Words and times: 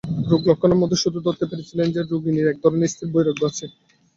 রোগলক্ষণের 0.29 0.79
মধ্যে 0.81 1.01
শুধু 1.03 1.19
ধরতে 1.21 1.45
পেরেছিলেন 1.47 1.87
যে, 1.91 2.01
রোগিণীর 2.03 2.51
একধরনের 2.51 2.91
স্থির 2.93 3.07
বৈরাগ্য 3.13 3.43
আছে। 3.49 3.65